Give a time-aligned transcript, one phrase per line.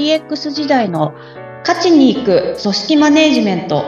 [0.00, 1.12] DX 時代の
[1.60, 3.84] 勝ちに行く組織マネジメント。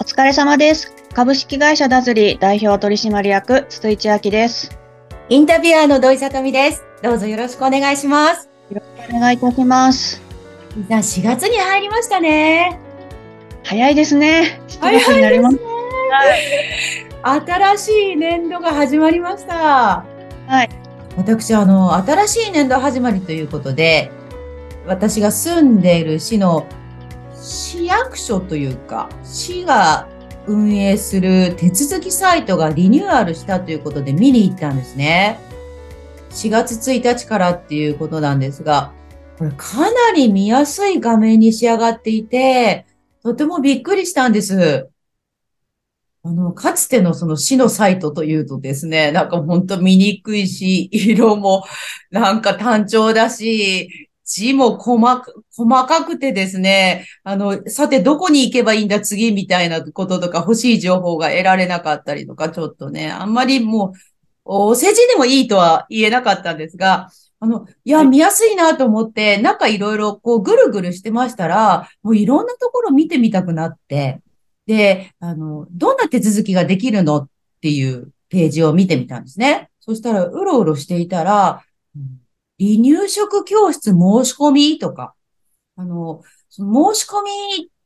[0.00, 0.94] お疲れ様です。
[1.12, 4.78] 株式会社ダズリ代表取締役筒井千明です。
[5.28, 6.82] インタビュアーの土井さとみです。
[7.02, 8.48] どうぞよろしくお願いします。
[8.70, 10.22] お願いいたします。
[10.88, 12.80] さあ、4月に入りましたね。
[13.64, 14.62] 早いですね。
[14.66, 17.05] 7月になります。
[17.28, 20.04] 新しい年度が始まりました。
[20.46, 20.68] はい。
[21.16, 24.12] 私、あの、新しい年度始まりということで、
[24.86, 26.68] 私が住んでいる市の
[27.34, 30.08] 市役所というか、市が
[30.46, 35.40] 運営する手続きサイトがリニューアルしたということで見に行ったんですね。
[36.30, 38.92] 4月1日からっていうことなんですが、
[39.38, 42.86] これかなり見やすい画面に仕上がっていて、
[43.24, 44.90] とてもびっくりしたんです。
[46.26, 51.64] あの、かつてのその市のサイトというとですね、なんかほんと見にくいし、色も
[52.10, 55.24] なんか単調だし、字も細か
[55.56, 63.98] 細かくてですね、あの、さてどこに行けばいいんだ次みたいなこととか欲しい情報が得られなかったりとか、ちょっとね、あんまりもう、
[64.44, 74.22] お世辞でもいいとは言えなかったんですが、あの、いや、見やすいなと思って、中いろいろこうぐるぐるしてましたら、もういろんなところ見てみたくなって、
[74.66, 77.28] で、あの、どんな手続きができるのっ
[77.60, 79.70] ていうページを見てみたんですね。
[79.80, 81.62] そしたら、うろうろしていたら、
[82.58, 83.92] 離乳食教室申
[84.24, 85.14] し込みとか、
[85.76, 87.22] あの、その申し込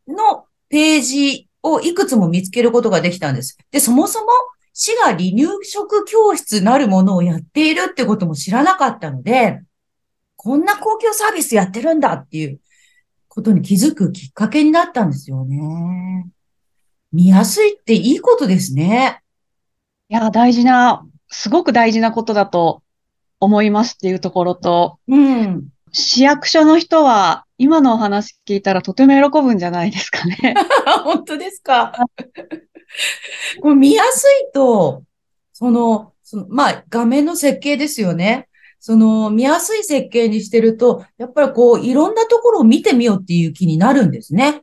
[0.07, 3.59] みのページをいくつも見つけることができたんです。
[3.71, 4.27] で、そもそも
[4.73, 9.61] 市が離乳食教室なるものをやっているってことも知らなかったので、
[10.37, 12.61] こんな公共サービスやってるんだっていう
[13.29, 16.27] ことに気づくきっかけになったんですよね。
[17.13, 19.21] 見やすいっていいことですね。
[20.09, 22.83] いや、大事な、すごく大事なことだと
[23.41, 25.69] 思いますっていうところと、うん。
[25.93, 30.55] 市役所の人は今のお話聞いたらとても喜ぶんじゃないですかね。
[31.03, 31.93] 本当ですか？
[33.61, 35.03] これ見やすいと、
[35.53, 38.49] その、その、まあ、画面の設計ですよね。
[38.79, 44.63] その、見やすい設計にしてると、やっぱりこう、いろんなところを見てみようっていう気になるんですね。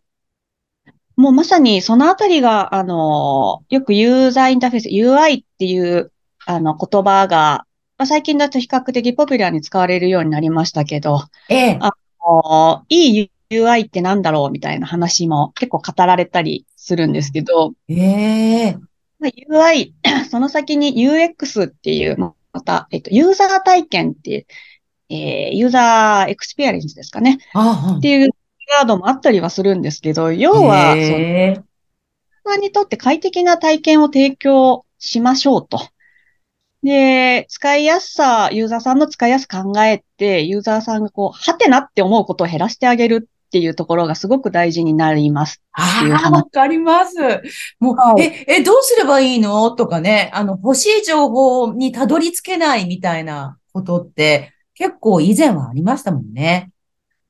[1.18, 6.12] もうまさにそのあたりが、あの、よくユーザーインターフェース、UI っていう、
[6.46, 7.66] あの、言葉が、
[7.98, 11.80] まあ、最近だと比較的ポピュラーに使われるようになりましたけど、ええ。
[11.82, 11.92] あ
[12.24, 18.78] のいい UI ってなんだろうみたいな話も結構語られたりするんですけど、ええ。
[19.20, 19.94] まあ、UI、
[20.30, 24.46] その先に UX っていう、また、えっと、ユーザー体験っていう、
[25.10, 27.40] えー User Experience ですかね。
[27.54, 28.30] あっていう
[28.76, 31.62] ワードもあったりはするんですけど、要は、その、ユーええ。
[32.46, 35.80] ザーにとって快適な体験を提供しましょうと。
[36.84, 45.62] で、使いやすさ、ユーザーさんの使いやすく考えて、ユーザーさんがこう、はてなって思うことを減らしてあげるっていうところがすごく大事になります。
[45.72, 45.82] あ
[46.14, 47.16] あ、話わかります。
[47.80, 49.72] もう、はいえ、え、どうすればいいの？
[49.72, 56.70] とかね、あの、欲しい情報にたどり着けないみたいなことって、結構以前はありましたもんね。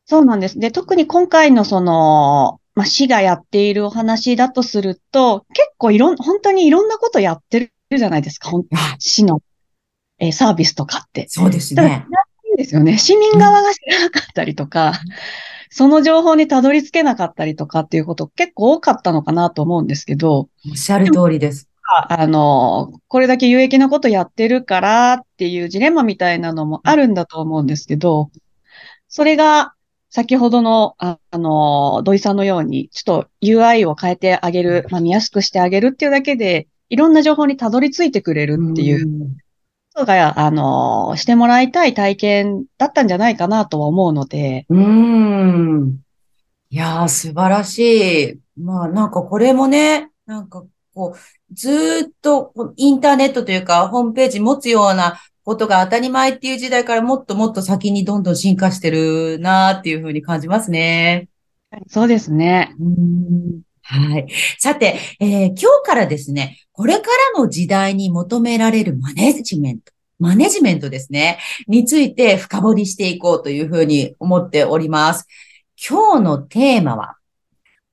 [0.07, 0.57] そうなんです。
[0.57, 8.49] で、特に今回のその、まあ、市がやっているお話だとすると、結構いろん、本当にいろんなことやってるじゃないですか。
[8.99, 9.41] 市の、
[10.19, 11.27] えーサービスとかって。
[11.29, 12.07] そうですね。
[12.57, 12.97] ですよね。
[12.97, 14.93] 市民側が知らなかったりとか、
[15.69, 21.69] その情報にたどり着けなかったりとかっていうこと結構多かったのかなと思うんですけど、おっしゃる通りです。
[22.09, 28.29] あの、これだけ有益なことやってるからっていうジレンマみたいなのもあるんだと思うんですけど、
[29.07, 29.73] それが
[30.09, 39.37] 先ほどの、ああの、土井さんのように、ちょっと UI を変えてあげる、まあ、見やすくしてあげるっていうだけで、いろんな情報にたどり着いてくれるっていう
[39.97, 45.99] とが、あの、してもらいたい体験だったんじゃないかなとは思うので、うーん。
[46.69, 48.39] いやー、素晴らしい。
[48.57, 61.29] まあ、なんかこれもね、なんかこう、ずーっとインターネットというか、ホームページ持つようなことが当たり前っていう時代からもっともっと先にどんどん進化してるなーっていうふうに感じますね。
[61.87, 62.75] そうですね。
[62.77, 64.27] うんはい。
[64.59, 71.39] さて、えー今日からですね、これからの時代に求められるマネジメント、マネジメントですね、
[71.69, 75.27] について深掘りしていこうというふうに思っております。
[75.89, 77.15] 今日のテーマは、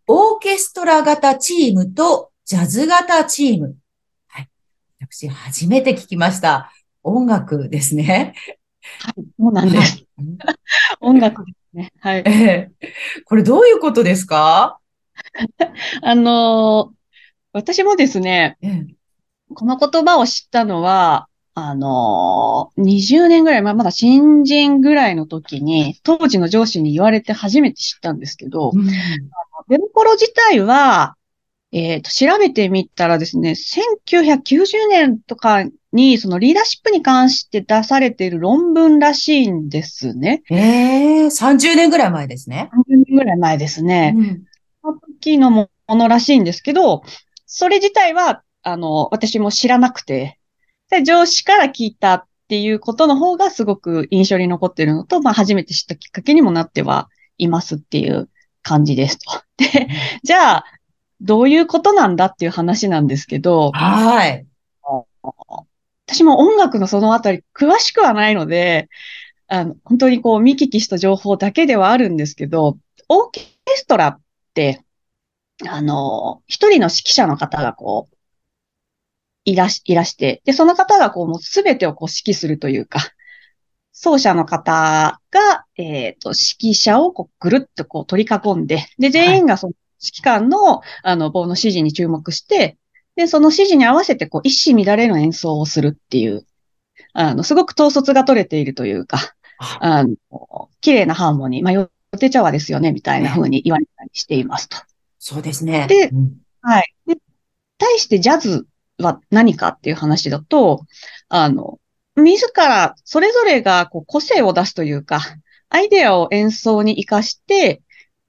[0.09, 3.77] オーケストラ型チームとジャズ型チーム。
[4.27, 4.49] はい。
[5.01, 6.74] 私、初めて聞きました。
[7.05, 8.35] 音楽ですね。
[9.01, 10.05] はい、そうなんです。
[11.01, 11.93] 音楽ですね。
[12.01, 12.23] はい。
[12.27, 12.89] ええ
[13.25, 14.79] これどういうことですか？
[16.03, 16.95] あのー
[17.57, 18.87] 私もですね、ええ
[19.55, 28.87] この言葉を知ったのは、あのー、20年ぐらい前、まだ新人ぐらいの時に、当時の上司に言われて初めて知ったんですけど、うん。
[29.69, 31.15] デブコロ自体は、
[31.77, 40.45] えっ、と、調べてみたらですね、1990年とかに、そのリーダーシップに関して出されている論文らしいんですね。
[40.51, 42.71] ええー、30年ぐらい前ですね。
[42.89, 44.15] 30年ぐらい前ですね。
[44.17, 44.45] うん。
[44.83, 47.03] その時のものらしいんですけど、
[47.45, 50.39] それ自体は、あの、私も知らなくて、
[50.91, 58.29] で、上司から聞いたっていうことの方がすごく印象に残ってるのと、まあ、初めて知ったきっかけにもなってはいますっていう
[58.63, 59.43] 感じですと。
[59.57, 59.89] で、
[60.23, 60.65] じゃあ、
[61.25, 64.47] どういうことなんだっていう話なんですけど、はい。
[66.07, 68.89] 私も音楽のそのあたり詳しくはないので、
[69.49, 72.79] あの、本当にこう見聞きした情報だけではあるんですけど、
[73.09, 73.43] オーケ
[73.75, 74.21] ストラっ
[74.53, 74.83] て、
[75.67, 78.17] あの、一人の指揮者の方がこう、
[79.47, 83.01] いらし、いらして、で、その方がこう、もうすべてをこう指揮するというか、
[83.93, 92.79] 奏者の方が、えっ、ー、と、指揮者をこうぐるっとこう取り囲んで、で、全員がその指揮官の、あの、棒の指示に注目して、
[93.17, 96.47] で、その指示に合わせて、こう、一糸乱れの演奏をするっていう、
[97.13, 99.19] あの、すごく統率が取れているというか、
[99.81, 104.77] あの、綺麗なハーモニー、まあ、よて茶話ですよね、みたいな風に言われたりしていますと。
[105.19, 105.87] そうですね。
[105.89, 106.95] で、うん、はい。
[107.07, 107.17] で、
[107.79, 108.67] 対してジャズ
[108.99, 110.85] は何かっていう話だと、
[111.29, 111.79] あの、
[112.17, 115.21] 自ら、それぞれがこう個性を出すというか、
[115.69, 117.83] アイデアを演奏に活かして、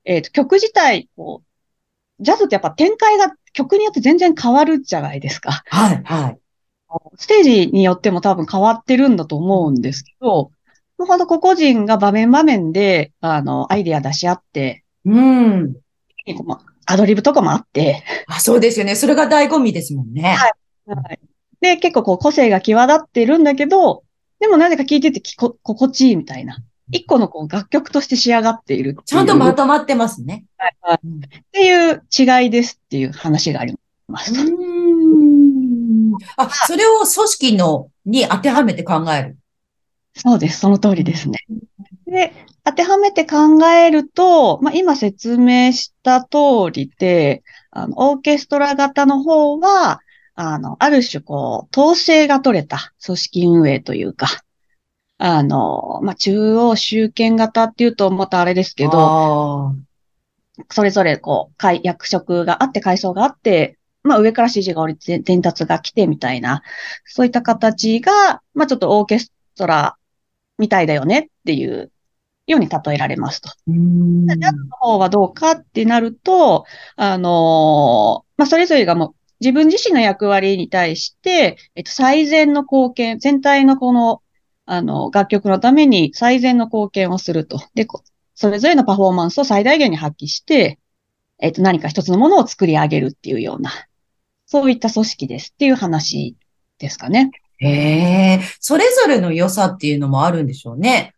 [0.06, 1.48] えっ、ー、と、曲自体、こう、
[2.20, 5.64] ジャズってやっぱ展開が曲によって全然変わるじゃないですか。
[5.68, 6.40] はい、はい。
[7.18, 10.52] ステージによっても多分変わってるんだと思うんですけど、
[10.98, 15.76] ほんと個々人が場面場面で、あの、アイデア出し合って、うん。
[16.86, 18.04] アドリブとかもあって。
[18.28, 18.96] あ、そうですよね。
[18.96, 20.36] それが醍醐味ですもんね。
[20.36, 20.52] はい。
[20.88, 21.20] はい。
[21.62, 24.04] で、結構こう個性が際立ってるんだけど、
[24.40, 26.58] でもなぜか聴いててきこ心地いいみたいな。
[26.92, 30.46] 一個のこう楽曲として仕上がっているちゃんとまとまってますね。
[30.58, 30.98] はい、はい。
[30.98, 33.76] っていう違いですっていう話があり
[34.08, 34.34] ます。
[34.34, 36.14] うん。
[36.38, 39.38] あ、それを組織のに当てはめて考える。
[40.16, 40.60] そうです。
[40.60, 41.40] その通りですね。
[42.08, 42.34] で、
[42.64, 50.00] 当てはめて考えると、まあ、今説明した通りで、あの、オーケストラ型の方は、
[50.36, 54.28] あの、ある種こう、統制が取れた組織運営というか、
[55.18, 59.76] あの、まあ、中央集権型っていうとまたあれですけど、
[60.70, 66.62] それぞれこう、役職があって階層があって、まあ、上から指示が降りて伝達が来てみたいな、
[67.06, 69.98] そういった形が、まあ、ちょっとオーケストラ
[70.58, 71.92] みたいだよねっていう
[72.48, 73.50] ように例えられますと。
[73.68, 76.66] ジャズの方はどうかってなると、
[76.96, 84.22] あのー、まあ、それぞれがもう自分自身の役割に対して、えっと、最善の貢献、全体のこの、
[84.66, 87.62] あの、楽曲のために最善の貢献をすると。
[87.76, 87.88] で、
[88.34, 90.80] それぞれのパフォーマンスを最大限に発揮して、
[91.40, 93.72] えっと、何か一つのものを作り上げるっていうような、
[94.46, 96.36] そういった組織ですっていう話
[96.80, 97.32] ですかね。
[97.58, 101.14] へえ、それぞれの良さっていうのもあるんでしょうね。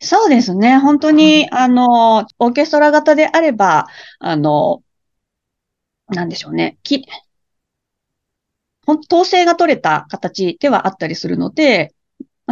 [0.00, 0.78] そうですね。
[0.78, 3.86] 本当に、あの、オーケストラ型であれば、
[4.18, 4.82] あの、
[6.08, 6.78] なんでしょうね。
[6.82, 7.06] き、
[8.86, 11.94] 統制が取れた形ではあったりするので、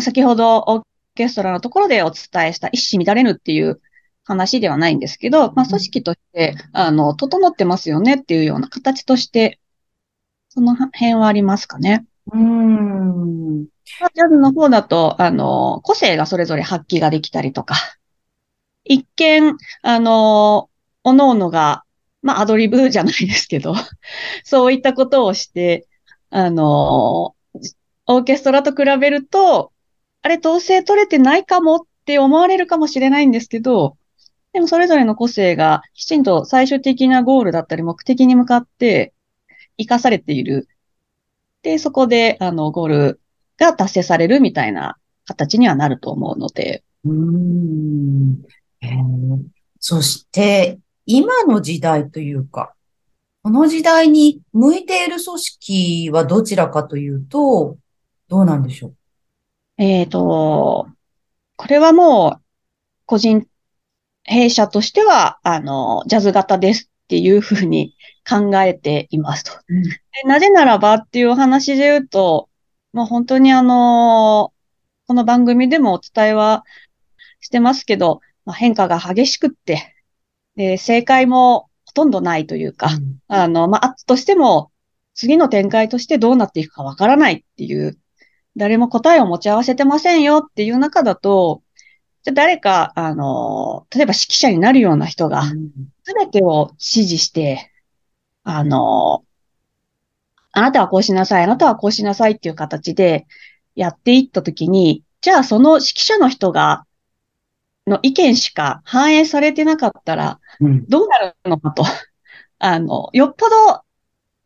[0.00, 0.82] まあ、先ほどオー
[1.14, 3.82] ケストラのところでお伝えした一糸乱れぬっていう
[4.24, 9.60] 話ではないんですけど、まあ、組織として、あの、整ってますよねっていうような形として、
[10.48, 12.06] その辺はありますかね。
[12.32, 13.64] うん。
[13.64, 17.74] ジャズの方だと、あの、個性がそれぞれ発揮ができたりとか、
[18.84, 20.70] 一見、あの、
[21.04, 21.84] 各々が、
[22.22, 23.74] まあ、アドリブじゃないですけど、
[24.44, 25.86] そういったことをして、
[26.30, 27.34] あの、
[28.06, 29.72] オーケストラと比べると、
[30.22, 33.96] あれ、統制取れてないかもって思われるかもしれないんですけど、
[34.52, 39.12] でもそれぞれの個性がきちんと最終的なゴールだったり目的に向かって
[39.78, 40.68] 活かされている
[41.62, 43.20] で、そこで、あの、ゴール
[43.58, 44.96] が達成されるみたいな
[45.26, 46.82] 形にはなると思うので。
[47.04, 48.42] うん。
[48.80, 49.42] えー、
[49.78, 52.74] そして、今の時代というか、
[53.42, 57.76] この時代に向いている組織はどちらかというと、
[58.28, 58.94] どうなんでしょう？
[59.80, 60.88] えっ、ー、と、
[61.56, 62.42] これはもう、
[63.06, 63.46] 個人
[64.24, 67.96] 弊社としては、あの、ジャズ型ですっていうふうに
[68.28, 69.52] 考えていますと。
[69.68, 72.50] うん、なぜならばっていうお話で言うと、
[72.92, 74.52] もう本当にあの、
[75.06, 76.62] この番組でもお伝えは
[77.40, 79.96] してますけど、まあ、変化が激しくって、
[80.56, 84.70] で正解もほとんどないというか、うん、あの、まあ、あとしても、
[85.14, 87.98] 次の展開としてどうなっていくかわからないっていう
[88.56, 91.62] 誰も答えを持ち合わせてませんよっていう中だと、
[92.22, 97.70] じゃ誰か、あの、例えば指揮者になるような人が、すべてを指示して、
[98.42, 99.24] あの、
[100.52, 103.26] あなたはこうしなさい、あなたはこうしなさいっていう形で
[103.74, 106.84] やっていったときに、じゃあその指揮者の人が、
[107.86, 110.40] の意見しか反映されてなかったら、
[110.88, 111.84] どうなるのかと。
[112.58, 113.82] あの、よっぽど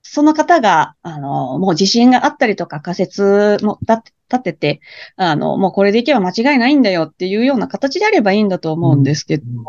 [0.06, 4.80] その方が、あの、もう自信があったりとか仮説も立てて、
[5.16, 9.64] あの、もうこれでいけば間違いないんだよっていうような形であればいいんだと思うんですけど、うん、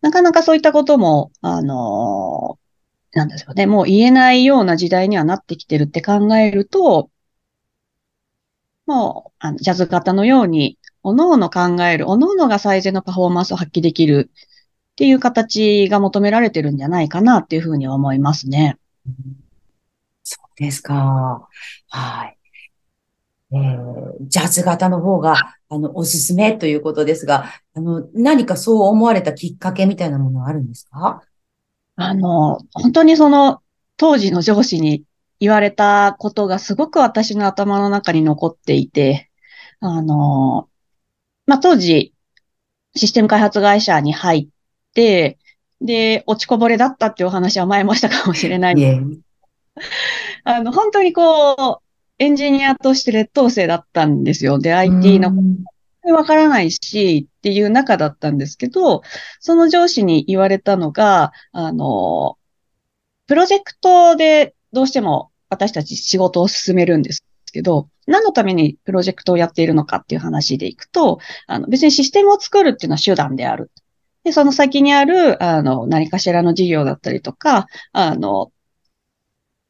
[0.00, 2.58] なかなかそういったことも、あの、
[3.12, 7.10] なんですよね、もう言えないような時代にはなってきてるって考えると、
[8.86, 18.78] もう、あのジャズ型のように、おのおの考える、おのおのが最善のパフォーマンスを発揮できるっていう形が求められてるんじゃないかなっていうふうに思いますね。
[20.58, 21.48] ですか？
[21.88, 22.36] はい。
[23.50, 31.22] えー、ジャズ型の方が、あの、おすすめということですが、あの、何かそう思われたきっかけみたいなものはあるんですか？
[31.96, 33.62] あの、本当にその、
[33.96, 35.04] 当時の上司に
[35.40, 39.30] 言われたことがすごく私の頭の中に残っていて、
[39.80, 40.68] あの、
[41.46, 42.12] まあ、当時、
[42.94, 45.38] システム開発会社に入って、
[45.80, 48.74] で、落ちこぼれだったっていうお話は前もしたかもしれない。
[50.50, 51.82] あの、本当にこう、
[52.18, 54.58] エンジニアとして劣等生だったんですよ。
[54.58, 55.30] で、IT の
[56.10, 59.02] わからないしっていう中だったんですけど、
[59.40, 62.38] その上司に言われたのが、あの、
[63.26, 73.70] プロジェクトでどうしても私たち仕事を進めるんですけど、何のためにプロジェクトをやっているのかっていう話でいくと、あの別にシステムを作るっていうのは手段である。
[74.24, 78.50] で、その先にある、あの、何かしらの事業だったりとか、あの、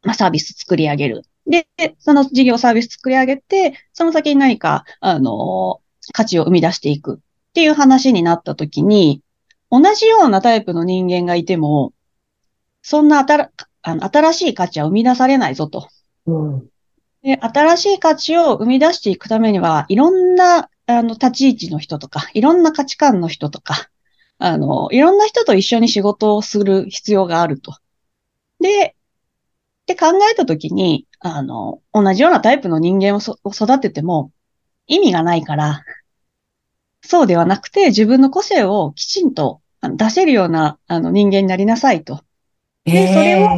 [0.02, 1.22] まあ、サービス作り上げる。
[1.46, 1.66] で、
[1.98, 5.80] その事業サービス作り上げて、その先に何か、あの、
[6.12, 9.22] 価値を生み出していくっていう話になったときに、
[9.70, 11.92] 同じようなタイプの人間がいても、
[12.82, 13.50] そんな新
[13.82, 15.88] あの新しい価値は生み出されないぞと。
[16.26, 16.68] うん、
[17.22, 23.88] で新しい価値を生み出していくためには、いろんなあの立ち位置の人とか、いろんな価値観の人とか、
[24.38, 27.74] あの、いろんな人と一緒に仕事をする必要があると。
[28.60, 28.94] で、
[29.90, 34.30] って考えたときに、あの、同じようなタイプの人間を育てても
[34.86, 35.82] 意味がないから、
[37.00, 42.20] そうではなくて自分の個性をきちんと出せるようなあの人間になりなさいと。
[42.84, 43.48] で、それを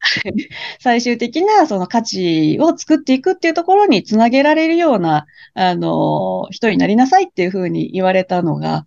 [0.78, 8.86] 最終的なその価値を作っていくっていうところにつなげられるような、あの、人になりなさいっていうふうに言われたのが、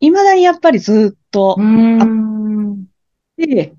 [0.00, 2.06] 未だにやっぱりずっとあっ
[3.36, 3.74] て、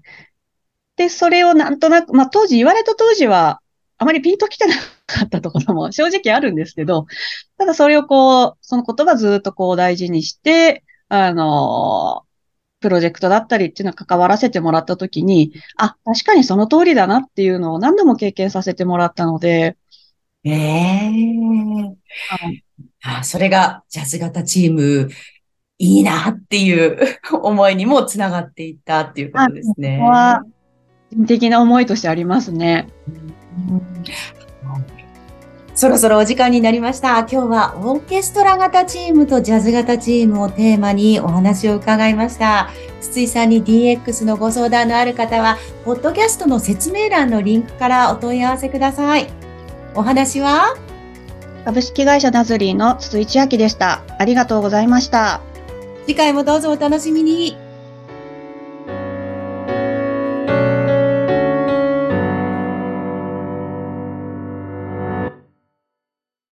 [0.98, 3.62] で、それをなんとなく、まあ当時言われた当時は、
[3.98, 4.75] あまりピンときてな
[5.06, 7.06] かったところも 正直あるんですけど、
[7.58, 12.24] ただそれをこう、その言葉ずっとこう大事にして、あの、
[12.82, 19.78] プロジェクトだったりっていうのは関わらせてもらったときに、あ、確かにその通りだなっていうのを何度も経験させてもらったので。
[20.44, 21.96] ええー、
[22.30, 22.64] はい、
[23.04, 25.10] あそれがジャズ型チーム
[25.80, 27.00] いいなっていう
[27.42, 30.00] 思いにもつながっていったっていうことですね。
[31.28, 32.88] 的な思いとしてありますね。
[35.78, 37.20] そろそろお時間になりました。
[37.20, 42.70] 今日はオーケストラ型チームとジャズ型チームをテーマにお話を伺いました。
[43.02, 49.28] 筒井さんに DX のご相談のある方は、ポッドキャストの説明欄のリンクからお問い合わせください。
[49.94, 50.78] お話は？
[51.66, 54.02] 株式会社ナズリーの筒井千秋でした。
[54.18, 55.42] ありがとうございました。
[56.06, 57.65] 次回もどうぞお楽しみに。